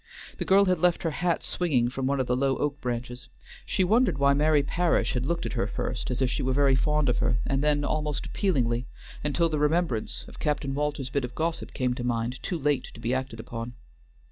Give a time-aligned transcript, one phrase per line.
[0.39, 3.29] The girl had left her hat swinging from one of the low oak branches;
[3.67, 6.73] she wondered why Mary Parish had looked at her first as if she were very
[6.73, 8.87] fond of her, and then almost appealingly,
[9.23, 12.99] until the remembrance of Captain Walter's bit of gossip came to mind too late to
[12.99, 13.73] be acted upon.